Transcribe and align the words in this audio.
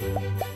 Bye. 0.00 0.49